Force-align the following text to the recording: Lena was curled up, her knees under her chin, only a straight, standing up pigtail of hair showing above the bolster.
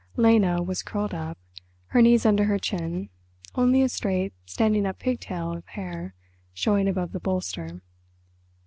Lena 0.15 0.63
was 0.63 0.81
curled 0.81 1.13
up, 1.13 1.37
her 1.89 2.01
knees 2.01 2.25
under 2.25 2.45
her 2.45 2.57
chin, 2.57 3.09
only 3.53 3.83
a 3.83 3.87
straight, 3.87 4.33
standing 4.47 4.87
up 4.87 4.97
pigtail 4.97 5.51
of 5.51 5.67
hair 5.67 6.15
showing 6.55 6.87
above 6.87 7.11
the 7.11 7.19
bolster. 7.19 7.81